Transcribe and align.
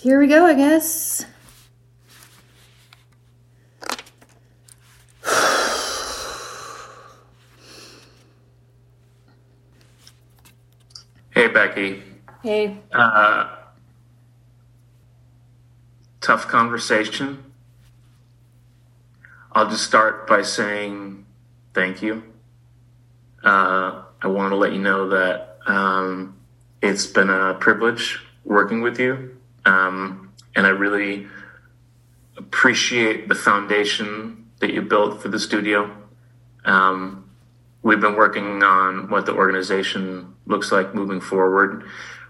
here 0.00 0.18
we 0.18 0.26
go, 0.26 0.46
I 0.46 0.54
guess. 0.54 1.26
Hey, 11.30 11.48
Becky. 11.48 12.02
Hey. 12.42 12.78
Uh, 12.90 13.56
tough 16.22 16.48
conversation. 16.48 17.44
I'll 19.52 19.68
just 19.68 19.84
start 19.84 20.26
by 20.26 20.42
saying 20.42 21.26
thank 21.74 22.00
you. 22.00 22.22
Uh, 23.44 24.02
I 24.22 24.28
want 24.28 24.52
to 24.52 24.56
let 24.56 24.72
you 24.72 24.80
know 24.80 25.10
that 25.10 25.58
um, 25.66 26.38
it's 26.80 27.06
been 27.06 27.28
a 27.28 27.54
privilege 27.54 28.18
working 28.44 28.80
with 28.80 28.98
you, 28.98 29.36
um, 29.70 30.32
and 30.56 30.66
I 30.66 30.70
really 30.70 31.28
appreciate 32.36 33.28
the 33.28 33.34
foundation 33.34 34.50
that 34.60 34.72
you 34.72 34.82
built 34.82 35.22
for 35.22 35.28
the 35.28 35.38
studio. 35.38 35.96
Um, 36.64 37.30
we've 37.82 38.00
been 38.00 38.16
working 38.16 38.62
on 38.62 39.08
what 39.10 39.26
the 39.26 39.34
organization 39.34 40.34
looks 40.46 40.72
like 40.72 40.94
moving 40.94 41.20
forward. 41.20 41.84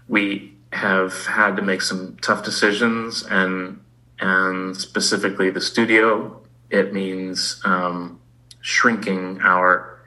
We 0.07 0.53
have 0.71 1.25
had 1.25 1.55
to 1.55 1.61
make 1.61 1.81
some 1.81 2.17
tough 2.21 2.43
decisions, 2.43 3.23
and 3.23 3.81
and 4.19 4.77
specifically 4.77 5.49
the 5.49 5.61
studio. 5.61 6.41
It 6.69 6.93
means 6.93 7.59
um, 7.65 8.21
shrinking 8.61 9.41
our 9.41 9.99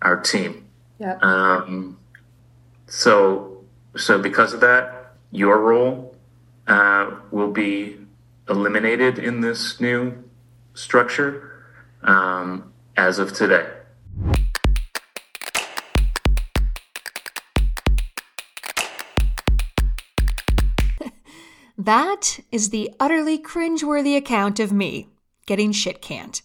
our 0.00 0.20
team. 0.20 0.64
Yeah. 0.98 1.18
Um, 1.20 1.98
so 2.86 3.62
so 3.96 4.20
because 4.20 4.54
of 4.54 4.60
that, 4.60 5.14
your 5.30 5.58
role 5.58 6.11
uh, 6.66 7.10
will 7.30 7.50
be 7.50 7.96
eliminated 8.48 9.18
in 9.18 9.40
this 9.40 9.80
new 9.80 10.22
structure 10.74 11.64
um, 12.02 12.72
as 12.96 13.18
of 13.18 13.32
today. 13.32 13.68
That 21.78 22.38
is 22.52 22.70
the 22.70 22.90
utterly 23.00 23.38
cringeworthy 23.38 24.16
account 24.16 24.60
of 24.60 24.72
me 24.72 25.08
getting 25.46 25.72
shit 25.72 26.00
canned. 26.00 26.40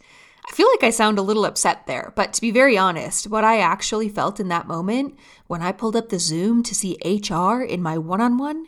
I 0.50 0.56
feel 0.56 0.68
like 0.72 0.84
I 0.84 0.90
sound 0.90 1.20
a 1.20 1.22
little 1.22 1.46
upset 1.46 1.86
there, 1.86 2.12
but 2.16 2.34
to 2.34 2.42
be 2.42 2.50
very 2.50 2.76
honest, 2.76 3.28
what 3.28 3.44
I 3.44 3.60
actually 3.60 4.10
felt 4.10 4.40
in 4.40 4.48
that 4.48 4.68
moment 4.68 5.16
when 5.46 5.62
I 5.62 5.74
pulled 5.74 5.96
up 5.96 6.10
the 6.10 6.18
Zoom 6.18 6.64
to 6.64 6.74
see 6.74 6.98
HR 7.06 7.62
in 7.62 7.84
my 7.84 8.00
one 8.00 8.22
on 8.22 8.38
one 8.40 8.68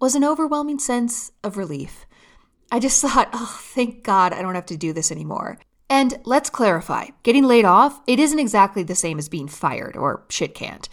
was 0.00 0.14
an 0.14 0.24
overwhelming 0.24 0.78
sense 0.78 1.32
of 1.42 1.56
relief. 1.56 2.06
I 2.70 2.78
just 2.78 3.00
thought, 3.02 3.30
oh, 3.32 3.58
thank 3.62 4.04
God 4.04 4.32
I 4.32 4.42
don't 4.42 4.54
have 4.54 4.66
to 4.66 4.76
do 4.76 4.92
this 4.92 5.10
anymore. 5.10 5.58
And 5.90 6.20
let's 6.24 6.50
clarify 6.50 7.08
getting 7.22 7.44
laid 7.44 7.64
off, 7.64 8.00
it 8.06 8.18
isn't 8.18 8.38
exactly 8.38 8.82
the 8.82 8.94
same 8.94 9.18
as 9.18 9.28
being 9.28 9.48
fired 9.48 9.96
or 9.96 10.24
shit 10.28 10.54
canned. 10.54 10.88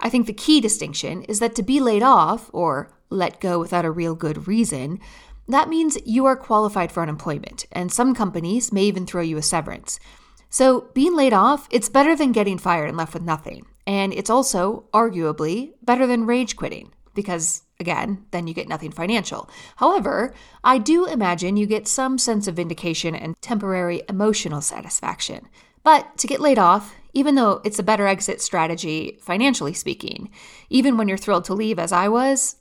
I 0.00 0.08
think 0.08 0.26
the 0.26 0.32
key 0.32 0.60
distinction 0.60 1.22
is 1.24 1.38
that 1.38 1.54
to 1.56 1.62
be 1.62 1.78
laid 1.78 2.02
off, 2.02 2.50
or 2.52 2.90
let 3.10 3.40
go 3.40 3.58
without 3.58 3.84
a 3.84 3.90
real 3.90 4.14
good 4.14 4.48
reason, 4.48 4.98
that 5.46 5.68
means 5.68 5.98
you 6.06 6.26
are 6.26 6.36
qualified 6.36 6.90
for 6.90 7.02
unemployment, 7.02 7.66
and 7.72 7.92
some 7.92 8.14
companies 8.14 8.72
may 8.72 8.84
even 8.84 9.06
throw 9.06 9.20
you 9.20 9.36
a 9.36 9.42
severance. 9.42 10.00
So, 10.48 10.88
being 10.94 11.14
laid 11.14 11.32
off, 11.32 11.68
it's 11.70 11.88
better 11.88 12.16
than 12.16 12.32
getting 12.32 12.58
fired 12.58 12.88
and 12.88 12.96
left 12.96 13.14
with 13.14 13.22
nothing. 13.22 13.66
And 13.86 14.12
it's 14.12 14.30
also, 14.30 14.84
arguably, 14.92 15.72
better 15.82 16.06
than 16.06 16.26
rage 16.26 16.56
quitting, 16.56 16.92
because, 17.14 17.62
again, 17.78 18.24
then 18.30 18.46
you 18.46 18.54
get 18.54 18.68
nothing 18.68 18.90
financial. 18.90 19.48
However, 19.76 20.34
I 20.62 20.78
do 20.78 21.06
imagine 21.06 21.56
you 21.56 21.66
get 21.66 21.88
some 21.88 22.18
sense 22.18 22.46
of 22.46 22.56
vindication 22.56 23.14
and 23.14 23.40
temporary 23.40 24.02
emotional 24.08 24.60
satisfaction. 24.60 25.48
But 25.82 26.18
to 26.18 26.26
get 26.26 26.40
laid 26.40 26.58
off, 26.58 26.94
even 27.12 27.34
though 27.34 27.60
it's 27.64 27.78
a 27.78 27.84
better 27.84 28.06
exit 28.06 28.40
strategy 28.40 29.18
financially 29.20 29.74
speaking, 29.74 30.30
even 30.68 30.96
when 30.96 31.08
you're 31.08 31.18
thrilled 31.18 31.44
to 31.46 31.54
leave 31.54 31.78
as 31.78 31.92
I 31.92 32.08
was, 32.08 32.56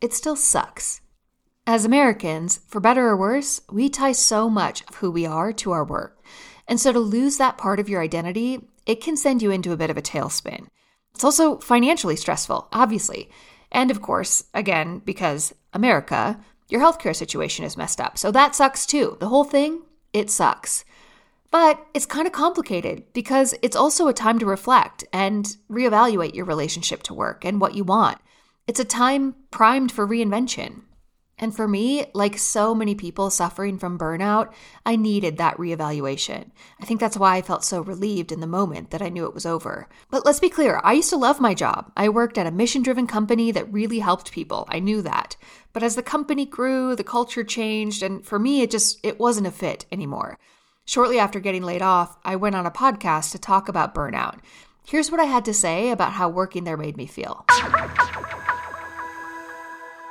it 0.00 0.12
still 0.12 0.36
sucks. 0.36 1.00
As 1.66 1.84
Americans, 1.84 2.60
for 2.66 2.80
better 2.80 3.08
or 3.08 3.16
worse, 3.16 3.60
we 3.70 3.88
tie 3.88 4.12
so 4.12 4.48
much 4.48 4.82
of 4.88 4.96
who 4.96 5.10
we 5.10 5.26
are 5.26 5.52
to 5.54 5.72
our 5.72 5.84
work. 5.84 6.22
And 6.66 6.80
so 6.80 6.92
to 6.92 6.98
lose 6.98 7.36
that 7.36 7.58
part 7.58 7.80
of 7.80 7.88
your 7.88 8.02
identity, 8.02 8.68
it 8.86 9.02
can 9.02 9.16
send 9.16 9.42
you 9.42 9.50
into 9.50 9.72
a 9.72 9.76
bit 9.76 9.90
of 9.90 9.96
a 9.96 10.02
tailspin. 10.02 10.66
It's 11.14 11.24
also 11.24 11.58
financially 11.58 12.16
stressful, 12.16 12.68
obviously. 12.72 13.28
And 13.70 13.90
of 13.90 14.02
course, 14.02 14.44
again, 14.54 15.00
because 15.04 15.54
America, 15.72 16.40
your 16.68 16.80
healthcare 16.80 17.14
situation 17.14 17.64
is 17.64 17.76
messed 17.76 18.00
up. 18.00 18.18
So 18.18 18.30
that 18.32 18.54
sucks 18.54 18.86
too. 18.86 19.16
The 19.20 19.28
whole 19.28 19.44
thing, 19.44 19.82
it 20.12 20.30
sucks. 20.30 20.84
But 21.50 21.84
it's 21.94 22.06
kind 22.06 22.26
of 22.26 22.32
complicated 22.32 23.04
because 23.14 23.54
it's 23.62 23.76
also 23.76 24.06
a 24.06 24.12
time 24.12 24.38
to 24.38 24.46
reflect 24.46 25.04
and 25.12 25.56
reevaluate 25.70 26.34
your 26.34 26.44
relationship 26.44 27.02
to 27.04 27.14
work 27.14 27.44
and 27.44 27.60
what 27.60 27.74
you 27.74 27.84
want. 27.84 28.18
It's 28.66 28.80
a 28.80 28.84
time 28.84 29.34
primed 29.50 29.90
for 29.90 30.06
reinvention. 30.06 30.82
And 31.38 31.54
for 31.54 31.68
me, 31.68 32.06
like 32.14 32.36
so 32.36 32.74
many 32.74 32.94
people 32.94 33.30
suffering 33.30 33.78
from 33.78 33.98
burnout, 33.98 34.52
I 34.84 34.96
needed 34.96 35.36
that 35.36 35.56
reevaluation. 35.56 36.50
I 36.80 36.84
think 36.84 36.98
that's 36.98 37.16
why 37.16 37.36
I 37.36 37.42
felt 37.42 37.64
so 37.64 37.80
relieved 37.80 38.32
in 38.32 38.40
the 38.40 38.46
moment 38.46 38.90
that 38.90 39.02
I 39.02 39.08
knew 39.08 39.24
it 39.24 39.34
was 39.34 39.46
over. 39.46 39.88
But 40.10 40.24
let's 40.24 40.40
be 40.40 40.48
clear, 40.48 40.80
I 40.82 40.94
used 40.94 41.10
to 41.10 41.16
love 41.16 41.40
my 41.40 41.54
job. 41.54 41.92
I 41.96 42.08
worked 42.08 42.38
at 42.38 42.46
a 42.46 42.50
mission 42.50 42.82
driven 42.82 43.06
company 43.06 43.52
that 43.52 43.72
really 43.72 44.00
helped 44.00 44.32
people. 44.32 44.66
I 44.68 44.80
knew 44.80 45.00
that. 45.02 45.36
But 45.72 45.82
as 45.82 45.94
the 45.94 46.02
company 46.02 46.44
grew, 46.44 46.96
the 46.96 47.04
culture 47.04 47.44
changed, 47.44 48.02
and 48.02 48.26
for 48.26 48.38
me, 48.38 48.62
it 48.62 48.70
just 48.70 48.98
it 49.04 49.20
wasn't 49.20 49.46
a 49.46 49.52
fit 49.52 49.86
anymore. 49.92 50.38
Shortly 50.86 51.18
after 51.18 51.38
getting 51.38 51.62
laid 51.62 51.82
off, 51.82 52.16
I 52.24 52.34
went 52.36 52.56
on 52.56 52.66
a 52.66 52.70
podcast 52.70 53.30
to 53.32 53.38
talk 53.38 53.68
about 53.68 53.94
burnout. 53.94 54.38
Here's 54.84 55.10
what 55.10 55.20
I 55.20 55.24
had 55.24 55.44
to 55.44 55.52
say 55.52 55.90
about 55.90 56.12
how 56.12 56.30
working 56.30 56.64
there 56.64 56.78
made 56.78 56.96
me 56.96 57.06
feel 57.06 57.44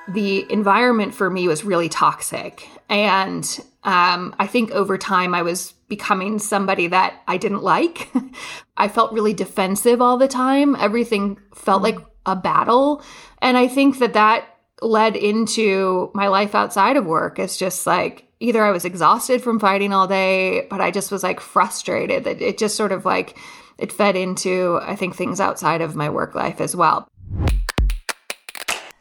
the 0.07 0.49
environment 0.51 1.13
for 1.13 1.29
me 1.29 1.47
was 1.47 1.63
really 1.63 1.89
toxic. 1.89 2.67
And 2.89 3.43
um, 3.83 4.35
I 4.39 4.47
think 4.47 4.71
over 4.71 4.97
time 4.97 5.33
I 5.33 5.41
was 5.41 5.73
becoming 5.87 6.39
somebody 6.39 6.87
that 6.87 7.21
I 7.27 7.37
didn't 7.37 7.63
like. 7.63 8.09
I 8.77 8.87
felt 8.87 9.13
really 9.13 9.33
defensive 9.33 10.01
all 10.01 10.17
the 10.17 10.27
time. 10.27 10.75
Everything 10.75 11.39
felt 11.55 11.81
like 11.81 11.97
a 12.25 12.35
battle. 12.35 13.03
And 13.41 13.57
I 13.57 13.67
think 13.67 13.99
that 13.99 14.13
that 14.13 14.45
led 14.81 15.15
into 15.15 16.11
my 16.13 16.27
life 16.27 16.53
outside 16.53 16.97
of 16.97 17.05
work. 17.05 17.39
It's 17.39 17.57
just 17.57 17.87
like 17.87 18.27
either 18.39 18.63
I 18.63 18.71
was 18.71 18.85
exhausted 18.85 19.41
from 19.41 19.59
fighting 19.59 19.93
all 19.93 20.07
day, 20.07 20.67
but 20.69 20.81
I 20.81 20.91
just 20.91 21.11
was 21.11 21.23
like 21.23 21.39
frustrated 21.39 22.25
that 22.25 22.41
it 22.41 22.57
just 22.57 22.75
sort 22.75 22.91
of 22.91 23.05
like 23.05 23.37
it 23.77 23.91
fed 23.91 24.15
into, 24.15 24.79
I 24.81 24.95
think, 24.95 25.15
things 25.15 25.39
outside 25.39 25.81
of 25.81 25.95
my 25.95 26.09
work 26.09 26.35
life 26.35 26.61
as 26.61 26.75
well. 26.75 27.07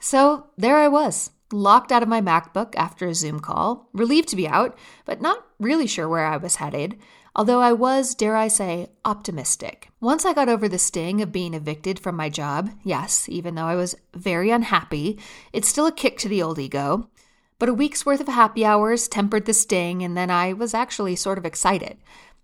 So 0.06 0.46
there 0.56 0.76
I 0.76 0.86
was, 0.86 1.32
locked 1.52 1.90
out 1.90 2.00
of 2.04 2.08
my 2.08 2.20
MacBook 2.20 2.76
after 2.76 3.08
a 3.08 3.14
Zoom 3.14 3.40
call, 3.40 3.88
relieved 3.92 4.28
to 4.28 4.36
be 4.36 4.46
out, 4.46 4.78
but 5.04 5.20
not 5.20 5.44
really 5.58 5.88
sure 5.88 6.08
where 6.08 6.26
I 6.26 6.36
was 6.36 6.54
headed, 6.54 6.96
although 7.34 7.58
I 7.58 7.72
was, 7.72 8.14
dare 8.14 8.36
I 8.36 8.46
say, 8.46 8.90
optimistic. 9.04 9.88
Once 10.00 10.24
I 10.24 10.32
got 10.32 10.48
over 10.48 10.68
the 10.68 10.78
sting 10.78 11.22
of 11.22 11.32
being 11.32 11.54
evicted 11.54 11.98
from 11.98 12.14
my 12.14 12.28
job, 12.28 12.70
yes, 12.84 13.28
even 13.28 13.56
though 13.56 13.64
I 13.64 13.74
was 13.74 13.96
very 14.14 14.52
unhappy, 14.52 15.18
it's 15.52 15.66
still 15.66 15.86
a 15.86 15.92
kick 15.92 16.18
to 16.18 16.28
the 16.28 16.40
old 16.40 16.60
ego. 16.60 17.10
But 17.58 17.68
a 17.68 17.74
week's 17.74 18.06
worth 18.06 18.20
of 18.20 18.28
happy 18.28 18.64
hours 18.64 19.08
tempered 19.08 19.46
the 19.46 19.52
sting, 19.52 20.04
and 20.04 20.16
then 20.16 20.30
I 20.30 20.52
was 20.52 20.72
actually 20.72 21.16
sort 21.16 21.36
of 21.36 21.44
excited. 21.44 21.96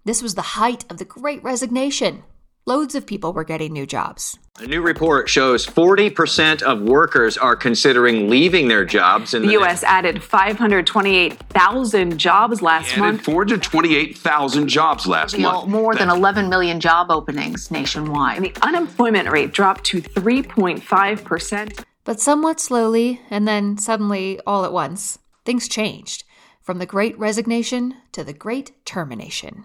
This 0.05 0.21
was 0.21 0.35
the 0.35 0.59
height 0.59 0.85
of 0.91 0.97
the 0.97 1.05
great 1.05 1.45
resignation. 1.45 2.25
Loads 2.65 2.95
of 2.95 3.07
people 3.07 3.33
were 3.33 3.43
getting 3.43 3.73
new 3.73 3.87
jobs. 3.87 4.39
A 4.61 4.67
new 4.69 4.83
report 4.83 5.29
shows 5.29 5.67
40% 5.67 6.63
of 6.63 6.81
workers 6.81 7.37
are 7.37 7.57
considering 7.57 8.31
leaving 8.31 8.69
their 8.69 8.85
jobs. 8.85 9.35
In 9.35 9.43
the, 9.43 9.49
the 9.49 9.55
U.S. 9.55 9.83
added 9.83 10.23
528,000 10.23 12.19
jobs 12.19 12.63
last 12.63 12.97
month. 12.97 13.23
428,000 13.23 14.69
jobs 14.69 15.09
last 15.09 15.37
month. 15.37 15.69
More 15.69 15.97
than 15.97 16.09
11 16.09 16.49
million 16.49 16.79
job 16.79 17.11
openings 17.11 17.73
nationwide. 17.73 18.37
And 18.37 18.47
the 18.47 18.55
unemployment 18.63 19.29
rate 19.29 19.51
dropped 19.51 19.83
to 19.87 20.01
3.5%. 20.01 21.85
But 22.05 22.21
somewhat 22.21 22.61
slowly, 22.61 23.21
and 23.29 23.49
then 23.49 23.77
suddenly, 23.77 24.39
all 24.47 24.65
at 24.65 24.73
once, 24.73 25.19
things 25.45 25.67
changed 25.67 26.23
from 26.63 26.79
the 26.79 26.87
great 26.87 27.19
resignation 27.19 27.95
to 28.13 28.23
the 28.23 28.33
great 28.33 28.73
termination. 28.85 29.65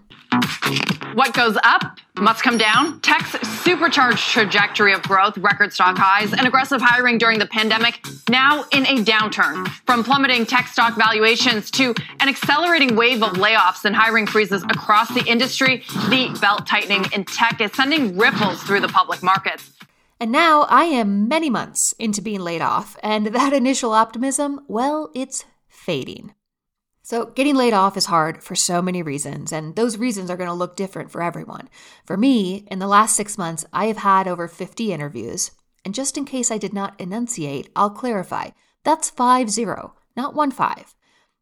What 1.14 1.32
goes 1.32 1.56
up 1.62 1.98
must 2.16 2.42
come 2.42 2.58
down. 2.58 3.00
Tech's 3.00 3.32
supercharged 3.60 4.18
trajectory 4.18 4.92
of 4.92 5.02
growth, 5.02 5.38
record 5.38 5.72
stock 5.72 5.96
highs, 5.96 6.32
and 6.32 6.46
aggressive 6.46 6.80
hiring 6.80 7.18
during 7.18 7.38
the 7.38 7.46
pandemic 7.46 8.04
now 8.28 8.64
in 8.72 8.84
a 8.86 9.04
downturn. 9.04 9.66
From 9.86 10.04
plummeting 10.04 10.46
tech 10.46 10.66
stock 10.68 10.96
valuations 10.96 11.70
to 11.72 11.94
an 12.20 12.28
accelerating 12.28 12.96
wave 12.96 13.22
of 13.22 13.32
layoffs 13.34 13.84
and 13.84 13.96
hiring 13.96 14.26
freezes 14.26 14.62
across 14.64 15.08
the 15.14 15.24
industry, 15.24 15.84
the 16.08 16.36
belt 16.40 16.66
tightening 16.66 17.04
in 17.14 17.24
tech 17.24 17.60
is 17.60 17.72
sending 17.72 18.16
ripples 18.16 18.62
through 18.62 18.80
the 18.80 18.88
public 18.88 19.22
markets. 19.22 19.72
And 20.20 20.32
now 20.32 20.62
I 20.62 20.84
am 20.84 21.28
many 21.28 21.48
months 21.48 21.94
into 21.98 22.20
being 22.20 22.40
laid 22.40 22.60
off, 22.60 22.96
and 23.02 23.28
that 23.28 23.52
initial 23.62 23.92
optimism, 23.92 24.60
well, 24.66 25.10
it's 25.14 25.44
fading. 25.68 26.34
So, 27.08 27.24
getting 27.24 27.54
laid 27.54 27.72
off 27.72 27.96
is 27.96 28.04
hard 28.04 28.42
for 28.42 28.54
so 28.54 28.82
many 28.82 29.00
reasons, 29.00 29.50
and 29.50 29.74
those 29.76 29.96
reasons 29.96 30.28
are 30.28 30.36
going 30.36 30.50
to 30.50 30.52
look 30.52 30.76
different 30.76 31.10
for 31.10 31.22
everyone. 31.22 31.70
For 32.04 32.18
me, 32.18 32.66
in 32.70 32.80
the 32.80 32.86
last 32.86 33.16
six 33.16 33.38
months, 33.38 33.64
I 33.72 33.86
have 33.86 33.96
had 33.96 34.28
over 34.28 34.46
50 34.46 34.92
interviews, 34.92 35.50
and 35.86 35.94
just 35.94 36.18
in 36.18 36.26
case 36.26 36.50
I 36.50 36.58
did 36.58 36.74
not 36.74 37.00
enunciate, 37.00 37.70
I'll 37.74 37.88
clarify 37.88 38.50
that's 38.84 39.08
5 39.08 39.48
0, 39.48 39.94
not 40.18 40.34
1 40.34 40.50
5. 40.50 40.94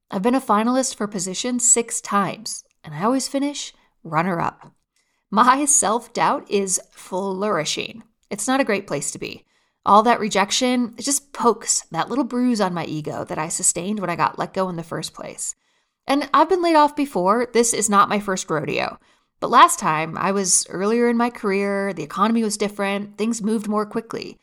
I've 0.09 0.23
been 0.23 0.37
a 0.37 0.41
finalist 0.41 0.95
for 0.95 1.09
position 1.09 1.59
six 1.59 2.01
times, 2.01 2.63
and 2.85 2.95
I 2.95 3.03
always 3.03 3.27
finish 3.27 3.75
runner 4.05 4.39
up. 4.39 4.73
My 5.33 5.65
self 5.65 6.13
doubt 6.13 6.49
is 6.49 6.81
flourishing. 6.93 8.05
It's 8.31 8.47
not 8.47 8.61
a 8.61 8.65
great 8.65 8.87
place 8.87 9.11
to 9.11 9.19
be. 9.19 9.45
All 9.87 10.03
that 10.03 10.19
rejection, 10.19 10.95
it 10.99 11.03
just 11.05 11.33
pokes 11.33 11.83
that 11.93 12.09
little 12.09 12.25
bruise 12.25 12.61
on 12.61 12.75
my 12.75 12.85
ego 12.87 13.25
that 13.25 13.39
I 13.39 13.47
sustained 13.47 14.01
when 14.01 14.11
I 14.11 14.17
got 14.17 14.37
let 14.37 14.53
go 14.53 14.69
in 14.69 14.75
the 14.75 14.83
first 14.83 15.15
place. 15.15 15.55
And 16.09 16.29
I've 16.35 16.49
been 16.49 16.61
laid 16.61 16.75
off 16.75 16.97
before. 16.97 17.47
This 17.53 17.73
is 17.73 17.89
not 17.89 18.09
my 18.09 18.19
first 18.19 18.51
rodeo. 18.51 18.99
But 19.39 19.51
last 19.51 19.79
time, 19.79 20.19
I 20.19 20.33
was 20.33 20.67
earlier 20.71 21.09
in 21.09 21.17
my 21.17 21.31
career, 21.31 21.93
the 21.93 22.03
economy 22.03 22.43
was 22.43 22.57
different, 22.57 23.17
things 23.17 23.41
moved 23.41 23.69
more 23.69 23.87
quickly. 23.87 24.39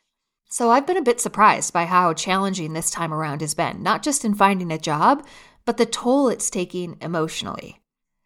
So 0.50 0.72
I've 0.72 0.88
been 0.88 0.96
a 0.96 1.02
bit 1.02 1.20
surprised 1.20 1.74
by 1.74 1.86
how 1.86 2.14
challenging 2.14 2.72
this 2.72 2.90
time 2.90 3.14
around 3.14 3.42
has 3.42 3.54
been, 3.54 3.84
not 3.84 4.02
just 4.02 4.24
in 4.24 4.36
finding 4.36 4.72
a 4.72 4.78
job, 4.78 5.26
but 5.66 5.76
the 5.76 5.86
toll 5.86 6.30
it's 6.30 6.50
taking 6.50 6.96
emotionally. 7.02 7.82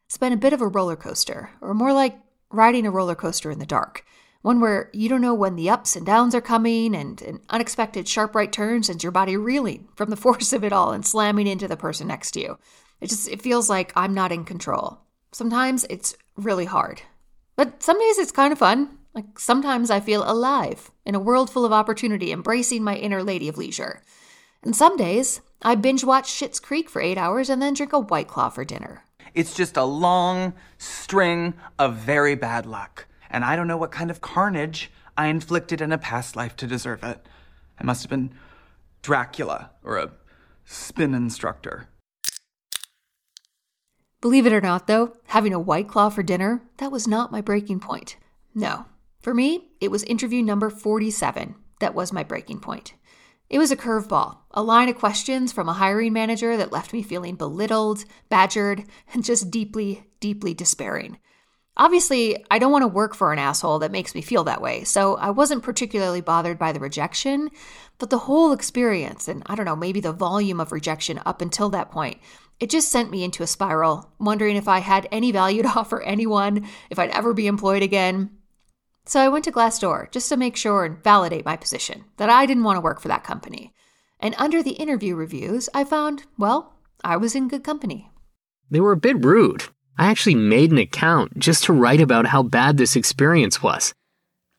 It's 0.08 0.18
been 0.18 0.34
a 0.34 0.38
bit 0.38 0.54
of 0.54 0.62
a 0.62 0.68
roller 0.68 0.96
coaster, 0.96 1.50
or 1.62 1.74
more 1.74 1.94
like 1.94 2.20
riding 2.52 2.86
a 2.86 2.92
roller 2.92 3.16
coaster 3.16 3.50
in 3.50 3.58
the 3.58 3.66
dark. 3.66 4.06
One 4.42 4.60
where 4.60 4.90
you 4.94 5.10
don't 5.10 5.22
know 5.22 5.34
when 5.34 5.56
the 5.56 5.70
ups 5.70 5.96
and 5.96 6.06
downs 6.06 6.36
are 6.36 6.42
coming, 6.42 6.96
and 6.96 7.22
an 7.22 7.42
unexpected 7.50 8.08
sharp 8.08 8.36
right 8.36 8.52
turn 8.52 8.84
sends 8.84 9.04
your 9.04 9.12
body 9.12 9.36
reeling 9.36 9.88
from 9.96 10.10
the 10.10 10.16
force 10.26 10.54
of 10.54 10.64
it 10.64 10.74
all 10.74 10.92
and 10.92 11.06
slamming 11.06 11.48
into 11.48 11.68
the 11.68 11.78
person 11.78 12.08
next 12.08 12.32
to 12.32 12.42
you. 12.42 12.58
It 13.02 13.10
just 13.10 13.28
it 13.28 13.42
feels 13.42 13.70
like 13.70 13.94
I'm 13.96 14.14
not 14.14 14.32
in 14.32 14.46
control. 14.46 15.00
Sometimes 15.32 15.86
it's 15.90 16.16
really 16.36 16.66
hard. 16.66 17.02
But 17.56 17.82
some 17.84 18.00
days 18.00 18.18
it's 18.18 18.32
kind 18.32 18.54
of 18.54 18.60
fun. 18.60 18.98
Like 19.14 19.40
sometimes 19.40 19.90
I 19.90 20.00
feel 20.00 20.24
alive 20.30 20.92
in 21.06 21.16
a 21.16 21.20
world 21.20 21.50
full 21.50 21.66
of 21.66 21.74
opportunity, 21.74 22.32
embracing 22.32 22.84
my 22.84 22.96
inner 22.96 23.24
lady 23.24 23.48
of 23.48 23.58
leisure. 23.58 24.02
And 24.64 24.76
some 24.76 24.96
days 24.96 25.42
I 25.62 25.76
binge 25.76 26.04
watch 26.04 26.30
Schitt's 26.30 26.60
Creek 26.60 26.90
for 26.90 27.02
eight 27.02 27.18
hours 27.18 27.50
and 27.50 27.62
then 27.62 27.74
drink 27.74 27.94
a 27.94 28.00
White 28.00 28.28
Claw 28.28 28.50
for 28.50 28.64
dinner. 28.64 29.04
It's 29.34 29.56
just 29.56 29.76
a 29.76 29.84
long 29.84 30.54
string 30.78 31.56
of 31.80 31.96
very 31.96 32.36
bad 32.36 32.66
luck. 32.66 33.07
And 33.30 33.44
I 33.44 33.56
don't 33.56 33.68
know 33.68 33.78
what 33.78 33.92
kind 33.92 34.10
of 34.12 34.22
carnage 34.22 34.92
I 35.18 35.28
inflicted 35.28 35.82
in 35.82 35.92
a 35.92 35.98
past 35.98 36.36
life 36.36 36.56
to 36.58 36.68
deserve 36.68 37.04
it. 37.04 37.26
I 37.80 37.84
must 37.84 38.04
have 38.04 38.10
been 38.10 38.34
Dracula 39.02 39.72
or 39.84 39.98
a 39.98 40.12
spin 40.66 41.14
instructor. 41.14 41.90
Believe 44.20 44.48
it 44.48 44.54
or 44.54 44.62
not, 44.62 44.88
though, 44.88 45.14
having 45.28 45.54
a 45.54 45.60
White 45.60 45.88
Claw 45.88 46.10
for 46.10 46.24
dinner, 46.24 46.64
that 46.78 46.92
was 46.92 47.08
not 47.08 47.32
my 47.32 47.42
breaking 47.42 47.80
point. 47.80 48.18
No. 48.56 48.86
For 49.22 49.34
me, 49.34 49.70
it 49.80 49.92
was 49.92 50.04
interview 50.04 50.42
number 50.42 50.70
47 50.70 51.56
that 51.80 51.96
was 51.96 52.14
my 52.14 52.24
breaking 52.24 52.60
point. 52.60 52.94
It 53.50 53.60
was 53.60 53.72
a 53.72 53.78
curveball, 53.78 54.40
a 54.52 54.62
line 54.62 54.90
of 54.90 54.98
questions 54.98 55.54
from 55.54 55.70
a 55.70 55.74
hiring 55.74 56.12
manager 56.12 56.58
that 56.58 56.72
left 56.72 56.92
me 56.92 57.02
feeling 57.02 57.36
belittled, 57.36 58.04
badgered, 58.30 58.84
and 59.14 59.24
just 59.24 59.50
deeply, 59.50 60.06
deeply 60.20 60.54
despairing. 60.54 61.18
Obviously, 61.78 62.44
I 62.50 62.58
don't 62.58 62.72
want 62.72 62.82
to 62.82 62.88
work 62.88 63.14
for 63.14 63.32
an 63.32 63.38
asshole 63.38 63.80
that 63.80 63.92
makes 63.92 64.16
me 64.16 64.22
feel 64.22 64.44
that 64.46 64.62
way, 64.62 64.84
so 64.84 65.16
I 65.18 65.30
wasn't 65.30 65.62
particularly 65.62 66.22
bothered 66.22 66.58
by 66.58 66.72
the 66.72 66.80
rejection, 66.80 67.52
but 68.00 68.10
the 68.10 68.18
whole 68.18 68.52
experience, 68.52 69.28
and 69.28 69.44
I 69.46 69.54
don't 69.56 69.66
know, 69.66 69.76
maybe 69.76 70.02
the 70.02 70.12
volume 70.12 70.60
of 70.60 70.72
rejection 70.72 71.22
up 71.24 71.40
until 71.40 71.70
that 71.70 71.92
point, 71.92 72.18
it 72.60 72.72
just 72.72 72.92
sent 72.92 73.12
me 73.12 73.24
into 73.24 73.44
a 73.44 73.48
spiral, 73.48 74.12
wondering 74.20 74.56
if 74.56 74.68
I 74.68 74.80
had 74.80 75.08
any 75.12 75.32
value 75.32 75.62
to 75.62 75.70
offer 75.76 76.02
anyone, 76.02 76.68
if 76.90 76.98
I'd 76.98 77.12
ever 77.12 77.34
be 77.34 77.46
employed 77.46 77.84
again. 77.84 78.32
So 79.06 79.20
I 79.20 79.30
went 79.30 79.46
to 79.46 79.52
Glassdoor 79.52 80.12
just 80.12 80.28
to 80.30 80.38
make 80.38 80.58
sure 80.58 80.84
and 80.84 81.02
validate 81.04 81.46
my 81.46 81.56
position 81.56 82.06
that 82.18 82.30
I 82.30 82.48
didn't 82.48 82.64
want 82.64 82.78
to 82.78 82.82
work 82.82 83.00
for 83.00 83.08
that 83.08 83.24
company. 83.24 83.74
And 84.20 84.34
under 84.40 84.64
the 84.64 84.72
interview 84.72 85.16
reviews, 85.16 85.70
I 85.76 85.84
found, 85.84 86.24
well, 86.40 86.74
I 87.04 87.18
was 87.18 87.36
in 87.36 87.48
good 87.48 87.64
company. 87.64 88.10
They 88.70 88.80
were 88.80 88.92
a 88.92 88.98
bit 88.98 89.24
rude. 89.24 89.66
I 89.98 90.08
actually 90.08 90.36
made 90.36 90.72
an 90.72 90.78
account 90.78 91.38
just 91.40 91.64
to 91.66 91.74
write 91.74 92.02
about 92.02 92.28
how 92.28 92.44
bad 92.44 92.78
this 92.78 92.96
experience 92.96 93.64
was. 93.64 93.94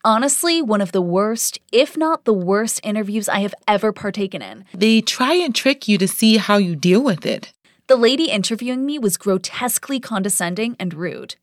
Honestly, 0.04 0.62
one 0.62 0.80
of 0.80 0.92
the 0.92 1.02
worst, 1.02 1.58
if 1.72 1.96
not 1.96 2.24
the 2.24 2.32
worst, 2.32 2.80
interviews 2.82 3.28
I 3.28 3.40
have 3.40 3.54
ever 3.66 3.92
partaken 3.92 4.42
in. 4.42 4.64
They 4.72 5.00
try 5.00 5.34
and 5.34 5.54
trick 5.54 5.88
you 5.88 5.98
to 5.98 6.08
see 6.08 6.36
how 6.36 6.56
you 6.56 6.76
deal 6.76 7.02
with 7.02 7.26
it. 7.26 7.52
The 7.88 7.96
lady 7.96 8.30
interviewing 8.30 8.86
me 8.86 8.98
was 8.98 9.16
grotesquely 9.16 10.00
condescending 10.00 10.76
and 10.78 10.94
rude. 10.94 11.36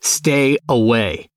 Stay 0.00 0.58
away. 0.68 1.28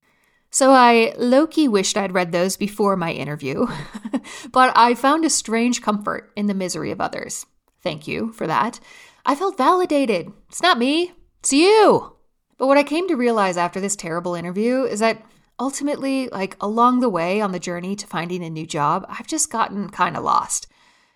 So 0.50 0.72
I 0.72 1.14
low 1.16 1.46
key 1.46 1.66
wished 1.66 1.96
I'd 1.96 2.12
read 2.12 2.32
those 2.32 2.56
before 2.56 2.96
my 2.96 3.12
interview, 3.12 3.66
but 4.52 4.72
I 4.76 4.94
found 4.94 5.24
a 5.24 5.30
strange 5.30 5.82
comfort 5.82 6.30
in 6.36 6.46
the 6.46 6.54
misery 6.54 6.90
of 6.90 7.00
others. 7.00 7.46
Thank 7.82 8.06
you 8.06 8.32
for 8.32 8.46
that. 8.46 8.78
I 9.24 9.34
felt 9.34 9.56
validated. 9.56 10.30
It's 10.48 10.62
not 10.62 10.78
me, 10.78 11.12
it's 11.42 11.52
you. 11.52 12.16
But 12.56 12.68
what 12.68 12.78
I 12.78 12.84
came 12.84 13.08
to 13.08 13.16
realize 13.16 13.56
after 13.56 13.80
this 13.80 13.96
terrible 13.96 14.36
interview 14.36 14.84
is 14.84 15.00
that 15.00 15.20
ultimately, 15.58 16.28
like 16.28 16.56
along 16.60 17.00
the 17.00 17.08
way 17.08 17.40
on 17.40 17.50
the 17.50 17.58
journey 17.58 17.96
to 17.96 18.06
finding 18.06 18.44
a 18.44 18.50
new 18.50 18.64
job, 18.64 19.04
I've 19.08 19.26
just 19.26 19.50
gotten 19.50 19.90
kind 19.90 20.16
of 20.16 20.22
lost. 20.22 20.68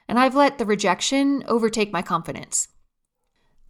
And 0.09 0.19
I've 0.19 0.35
let 0.35 0.59
the 0.59 0.67
rejection 0.67 1.45
overtake 1.47 1.93
my 1.93 2.03
confidence. 2.03 2.67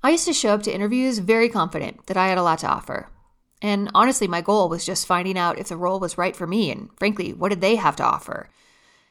I 0.03 0.11
used 0.11 0.25
to 0.27 0.33
show 0.33 0.55
up 0.55 0.63
to 0.63 0.75
interviews 0.75 1.19
very 1.19 1.51
confident 1.51 2.07
that 2.07 2.17
I 2.17 2.29
had 2.29 2.39
a 2.39 2.43
lot 2.43 2.61
to 2.61 2.69
offer, 2.69 3.11
and 3.63 3.91
honestly, 3.95 4.29
my 4.29 4.41
goal 4.41 4.69
was 4.69 4.85
just 4.85 5.07
finding 5.07 5.39
out 5.39 5.59
if 5.59 5.69
the 5.69 5.77
role 5.77 5.99
was 5.99 6.19
right 6.19 6.37
for 6.37 6.47
me 6.47 6.71
and, 6.71 6.91
frankly, 6.99 7.33
what 7.33 7.49
did 7.49 7.61
they 7.61 7.77
have 7.77 7.97
to 7.97 8.05
offer. 8.05 8.49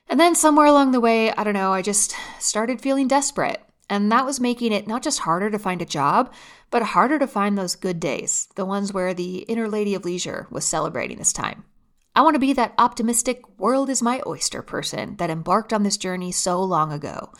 And 0.07 0.19
then 0.19 0.35
somewhere 0.35 0.67
along 0.67 0.91
the 0.91 0.99
way, 0.99 1.31
I 1.31 1.43
don't 1.43 1.53
know, 1.53 1.73
I 1.73 1.81
just 1.81 2.15
started 2.39 2.79
feeling 2.79 3.07
desperate. 3.07 3.61
And 3.89 4.11
that 4.11 4.25
was 4.25 4.39
making 4.39 4.71
it 4.71 4.87
not 4.87 5.03
just 5.03 5.19
harder 5.19 5.51
to 5.51 5.59
find 5.59 5.81
a 5.81 5.85
job, 5.85 6.33
but 6.71 6.81
harder 6.81 7.19
to 7.19 7.27
find 7.27 7.57
those 7.57 7.75
good 7.75 7.99
days, 7.99 8.47
the 8.55 8.65
ones 8.65 8.91
where 8.91 9.13
the 9.13 9.39
inner 9.39 9.69
lady 9.69 9.93
of 9.93 10.05
leisure 10.05 10.47
was 10.49 10.65
celebrating 10.65 11.17
this 11.17 11.33
time. 11.33 11.65
I 12.15 12.21
want 12.21 12.35
to 12.35 12.39
be 12.39 12.53
that 12.53 12.73
optimistic, 12.77 13.41
world 13.59 13.89
is 13.89 14.01
my 14.01 14.21
oyster 14.25 14.61
person 14.61 15.17
that 15.17 15.29
embarked 15.29 15.73
on 15.73 15.83
this 15.83 15.97
journey 15.97 16.31
so 16.31 16.63
long 16.63 16.93
ago. 16.93 17.31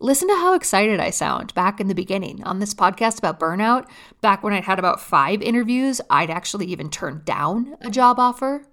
Listen 0.00 0.28
to 0.28 0.34
how 0.34 0.54
excited 0.54 1.00
I 1.00 1.10
sound 1.10 1.54
back 1.54 1.80
in 1.80 1.88
the 1.88 1.94
beginning 1.94 2.44
on 2.44 2.58
this 2.58 2.74
podcast 2.74 3.18
about 3.18 3.40
burnout. 3.40 3.88
Back 4.20 4.42
when 4.42 4.52
I'd 4.52 4.64
had 4.64 4.78
about 4.78 5.00
five 5.00 5.40
interviews, 5.42 6.00
I'd 6.10 6.30
actually 6.30 6.66
even 6.66 6.90
turned 6.90 7.24
down 7.24 7.76
a 7.80 7.90
job 7.90 8.18
offer. 8.18 8.64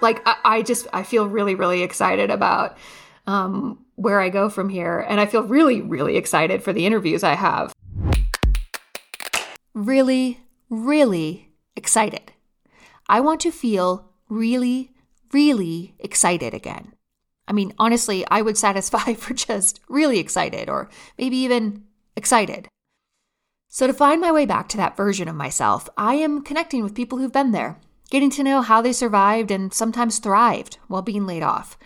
Like, 0.00 0.20
I, 0.26 0.36
I 0.44 0.62
just, 0.62 0.86
I 0.92 1.02
feel 1.02 1.28
really, 1.28 1.54
really 1.54 1.82
excited 1.82 2.30
about 2.30 2.76
um, 3.28 3.84
where 3.94 4.20
I 4.20 4.30
go 4.30 4.48
from 4.48 4.70
here. 4.70 5.04
And 5.06 5.20
I 5.20 5.26
feel 5.26 5.42
really, 5.42 5.82
really 5.82 6.16
excited 6.16 6.62
for 6.64 6.72
the 6.72 6.86
interviews 6.86 7.22
I 7.22 7.34
have. 7.34 7.72
Really, 9.74 10.40
really 10.70 11.50
excited. 11.76 12.32
I 13.06 13.20
want 13.20 13.40
to 13.42 13.52
feel 13.52 14.10
really, 14.30 14.92
really 15.30 15.94
excited 15.98 16.54
again. 16.54 16.94
I 17.46 17.52
mean, 17.52 17.74
honestly, 17.78 18.26
I 18.30 18.42
would 18.42 18.56
satisfy 18.56 19.12
for 19.14 19.34
just 19.34 19.80
really 19.88 20.18
excited 20.18 20.70
or 20.70 20.88
maybe 21.18 21.36
even 21.36 21.84
excited. 22.16 22.66
So, 23.70 23.86
to 23.86 23.92
find 23.92 24.22
my 24.22 24.32
way 24.32 24.46
back 24.46 24.70
to 24.70 24.78
that 24.78 24.96
version 24.96 25.28
of 25.28 25.36
myself, 25.36 25.90
I 25.98 26.14
am 26.14 26.42
connecting 26.42 26.82
with 26.82 26.94
people 26.94 27.18
who've 27.18 27.30
been 27.30 27.52
there, 27.52 27.78
getting 28.08 28.30
to 28.30 28.42
know 28.42 28.62
how 28.62 28.80
they 28.80 28.94
survived 28.94 29.50
and 29.50 29.74
sometimes 29.74 30.18
thrived 30.18 30.78
while 30.88 31.02
being 31.02 31.26
laid 31.26 31.42
off. 31.42 31.76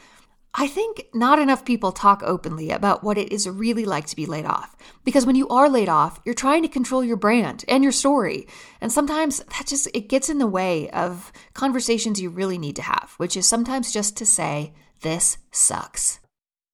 I 0.55 0.67
think 0.67 1.07
not 1.15 1.39
enough 1.39 1.65
people 1.65 1.93
talk 1.93 2.23
openly 2.23 2.71
about 2.71 3.03
what 3.03 3.17
it 3.17 3.33
is 3.33 3.49
really 3.49 3.87
like 3.87 4.07
to 4.07 4.17
be 4.17 4.27
laid 4.27 4.45
off. 4.45 4.77
Because 5.03 5.25
when 5.25 5.35
you 5.37 5.49
are 5.49 5.69
laid 5.69 5.89
off, 5.89 6.21
you're 6.27 6.35
trying 6.35 6.63
to 6.63 6.69
control 6.69 7.03
your 7.03 7.17
brand 7.17 7.65
and 7.69 7.83
your 7.83 7.93
story. 7.93 8.47
And 8.81 8.93
sometimes 8.93 9.39
that 9.39 9.67
just 9.67 9.89
it 9.95 10.09
gets 10.09 10.29
in 10.29 10.39
the 10.39 10.47
way 10.47 10.91
of 10.91 11.33
conversations 11.55 12.21
you 12.21 12.29
really 12.29 12.59
need 12.59 12.77
to 12.77 12.83
have, 12.83 13.15
which 13.17 13.35
is 13.35 13.49
sometimes 13.49 13.93
just 13.93 14.17
to 14.19 14.27
say, 14.27 14.75
this 15.01 15.39
sucks. 15.51 16.21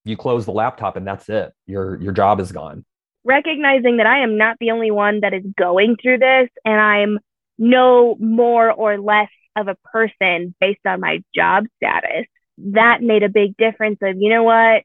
You 0.05 0.17
close 0.17 0.45
the 0.45 0.53
laptop 0.53 0.97
and 0.97 1.07
that's 1.07 1.29
it. 1.29 1.53
Your 1.67 2.01
your 2.01 2.13
job 2.13 2.41
is 2.41 2.51
gone. 2.51 2.85
Recognizing 3.25 3.99
that 3.99 4.07
I 4.07 4.25
am 4.25 4.37
not 4.37 4.57
the 4.59 4.73
only 4.73 4.91
one 4.91 5.21
that 5.21 5.35
is 5.35 5.45
going 5.57 5.97
through 6.03 6.19
this 6.19 6.49
and 6.65 6.81
I'm 6.81 7.19
no 7.59 8.17
more 8.19 8.73
or 8.73 8.99
less 8.99 9.29
of 9.55 9.69
a 9.69 9.77
person 9.93 10.55
based 10.61 10.85
on 10.87 11.01
my 11.01 11.23
job 11.35 11.65
status. 11.77 12.27
That 12.59 13.03
made 13.03 13.23
a 13.23 13.29
big 13.29 13.57
difference 13.57 13.99
of, 14.03 14.17
you 14.19 14.31
know 14.31 14.43
what? 14.43 14.83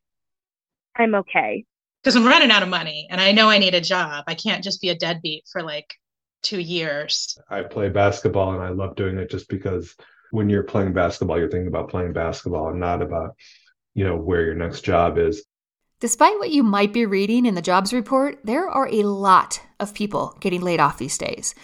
I'm 0.95 1.15
okay. 1.15 1.65
Because 2.01 2.15
I'm 2.15 2.25
running 2.25 2.51
out 2.51 2.63
of 2.63 2.69
money 2.69 3.07
and 3.09 3.19
I 3.19 3.31
know 3.31 3.49
I 3.49 3.57
need 3.57 3.73
a 3.73 3.81
job. 3.81 4.25
I 4.27 4.35
can't 4.35 4.63
just 4.63 4.81
be 4.81 4.89
a 4.89 4.95
deadbeat 4.95 5.45
for 5.51 5.63
like 5.63 5.95
two 6.43 6.59
years. 6.59 7.37
I 7.49 7.61
play 7.63 7.89
basketball 7.89 8.53
and 8.53 8.61
I 8.61 8.69
love 8.69 8.95
doing 8.95 9.17
it 9.17 9.31
just 9.31 9.47
because 9.47 9.95
when 10.31 10.49
you're 10.49 10.63
playing 10.63 10.93
basketball, 10.93 11.39
you're 11.39 11.49
thinking 11.49 11.67
about 11.67 11.89
playing 11.89 12.13
basketball 12.13 12.69
and 12.69 12.79
not 12.79 13.01
about, 13.01 13.35
you 13.93 14.03
know, 14.03 14.17
where 14.17 14.41
your 14.41 14.55
next 14.55 14.81
job 14.81 15.17
is. 15.17 15.45
Despite 15.99 16.37
what 16.39 16.51
you 16.51 16.63
might 16.63 16.91
be 16.91 17.05
reading 17.05 17.45
in 17.45 17.55
the 17.55 17.61
jobs 17.61 17.93
report, 17.93 18.39
there 18.43 18.67
are 18.67 18.89
a 18.89 19.03
lot 19.03 19.61
of 19.79 19.93
people 19.93 20.35
getting 20.41 20.61
laid 20.61 20.81
off 20.81 20.97
these 20.97 21.17
days. 21.17 21.55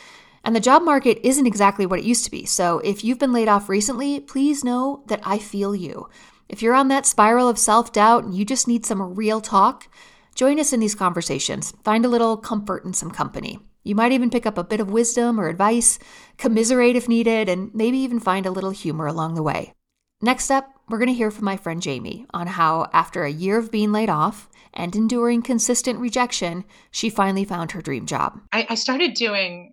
And 0.43 0.55
the 0.55 0.59
job 0.59 0.83
market 0.83 1.19
isn't 1.23 1.47
exactly 1.47 1.85
what 1.85 1.99
it 1.99 2.05
used 2.05 2.25
to 2.25 2.31
be. 2.31 2.45
So 2.45 2.79
if 2.79 3.03
you've 3.03 3.19
been 3.19 3.33
laid 3.33 3.47
off 3.47 3.69
recently, 3.69 4.19
please 4.19 4.63
know 4.63 5.03
that 5.07 5.21
I 5.23 5.37
feel 5.37 5.75
you. 5.75 6.09
If 6.47 6.61
you're 6.61 6.73
on 6.73 6.87
that 6.87 7.05
spiral 7.05 7.47
of 7.47 7.59
self 7.59 7.91
doubt 7.91 8.23
and 8.23 8.33
you 8.33 8.45
just 8.45 8.67
need 8.67 8.85
some 8.85 9.15
real 9.15 9.41
talk, 9.41 9.87
join 10.35 10.59
us 10.59 10.73
in 10.73 10.79
these 10.79 10.95
conversations. 10.95 11.73
Find 11.83 12.05
a 12.05 12.09
little 12.09 12.37
comfort 12.37 12.85
in 12.85 12.93
some 12.93 13.11
company. 13.11 13.59
You 13.83 13.95
might 13.95 14.11
even 14.11 14.29
pick 14.29 14.45
up 14.45 14.57
a 14.57 14.63
bit 14.63 14.79
of 14.79 14.91
wisdom 14.91 15.39
or 15.39 15.47
advice, 15.47 15.99
commiserate 16.37 16.95
if 16.95 17.07
needed, 17.07 17.47
and 17.47 17.73
maybe 17.73 17.97
even 17.99 18.19
find 18.19 18.45
a 18.45 18.51
little 18.51 18.71
humor 18.71 19.07
along 19.07 19.35
the 19.35 19.43
way. 19.43 19.73
Next 20.21 20.51
up, 20.51 20.69
we're 20.89 20.97
going 20.97 21.07
to 21.07 21.13
hear 21.13 21.31
from 21.31 21.45
my 21.45 21.55
friend 21.55 21.81
Jamie 21.81 22.25
on 22.33 22.47
how, 22.47 22.89
after 22.91 23.23
a 23.23 23.31
year 23.31 23.57
of 23.57 23.71
being 23.71 23.91
laid 23.91 24.09
off 24.09 24.49
and 24.73 24.93
enduring 24.95 25.41
consistent 25.41 25.99
rejection, 25.99 26.65
she 26.91 27.09
finally 27.09 27.45
found 27.45 27.71
her 27.71 27.81
dream 27.81 28.05
job. 28.05 28.41
I, 28.51 28.67
I 28.69 28.75
started 28.75 29.13
doing 29.13 29.71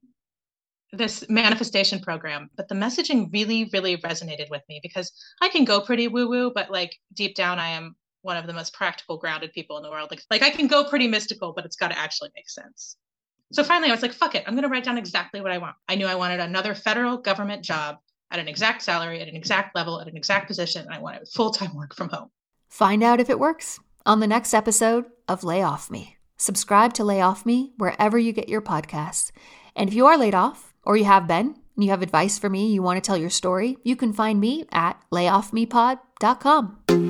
this 0.92 1.28
manifestation 1.28 2.00
program, 2.00 2.50
but 2.56 2.68
the 2.68 2.74
messaging 2.74 3.32
really, 3.32 3.68
really 3.72 3.96
resonated 3.98 4.50
with 4.50 4.62
me 4.68 4.80
because 4.82 5.12
I 5.42 5.48
can 5.48 5.64
go 5.64 5.80
pretty 5.80 6.08
woo 6.08 6.28
woo, 6.28 6.52
but 6.54 6.70
like 6.70 6.96
deep 7.14 7.34
down, 7.34 7.58
I 7.58 7.68
am 7.68 7.96
one 8.22 8.36
of 8.36 8.46
the 8.46 8.52
most 8.52 8.72
practical, 8.72 9.18
grounded 9.18 9.52
people 9.52 9.76
in 9.76 9.82
the 9.82 9.90
world. 9.90 10.10
Like, 10.10 10.22
like 10.30 10.42
I 10.42 10.50
can 10.50 10.66
go 10.66 10.84
pretty 10.84 11.08
mystical, 11.08 11.52
but 11.52 11.64
it's 11.64 11.76
got 11.76 11.88
to 11.88 11.98
actually 11.98 12.30
make 12.34 12.48
sense. 12.48 12.96
So 13.52 13.62
finally, 13.62 13.90
I 13.90 13.92
was 13.92 14.02
like, 14.02 14.12
fuck 14.12 14.34
it, 14.34 14.44
I'm 14.46 14.54
going 14.54 14.64
to 14.64 14.68
write 14.68 14.84
down 14.84 14.98
exactly 14.98 15.40
what 15.40 15.52
I 15.52 15.58
want. 15.58 15.76
I 15.88 15.94
knew 15.94 16.06
I 16.06 16.16
wanted 16.16 16.40
another 16.40 16.74
federal 16.74 17.16
government 17.16 17.62
job 17.62 17.98
at 18.30 18.40
an 18.40 18.48
exact 18.48 18.82
salary, 18.82 19.20
at 19.20 19.28
an 19.28 19.36
exact 19.36 19.76
level, 19.76 20.00
at 20.00 20.08
an 20.08 20.16
exact 20.16 20.48
position, 20.48 20.82
and 20.82 20.92
I 20.92 20.98
wanted 20.98 21.28
full 21.28 21.50
time 21.50 21.74
work 21.76 21.94
from 21.94 22.08
home. 22.08 22.30
Find 22.68 23.02
out 23.02 23.20
if 23.20 23.30
it 23.30 23.38
works 23.38 23.78
on 24.04 24.20
the 24.20 24.26
next 24.26 24.52
episode 24.52 25.06
of 25.28 25.44
Lay 25.44 25.62
Off 25.62 25.90
Me. 25.90 26.16
Subscribe 26.36 26.92
to 26.94 27.04
Lay 27.04 27.20
Off 27.20 27.46
Me 27.46 27.72
wherever 27.76 28.18
you 28.18 28.32
get 28.32 28.48
your 28.48 28.60
podcasts. 28.60 29.30
And 29.76 29.88
if 29.88 29.94
you 29.94 30.06
are 30.06 30.18
laid 30.18 30.34
off, 30.34 30.74
or 30.86 30.96
you 30.96 31.04
have 31.04 31.26
been, 31.26 31.56
and 31.74 31.84
you 31.84 31.90
have 31.90 32.00
advice 32.00 32.38
for 32.38 32.48
me, 32.48 32.72
you 32.72 32.82
want 32.82 32.96
to 32.96 33.06
tell 33.06 33.18
your 33.18 33.28
story, 33.28 33.76
you 33.82 33.96
can 33.96 34.12
find 34.12 34.40
me 34.40 34.64
at 34.72 34.98
layoffmepod.com. 35.12 37.05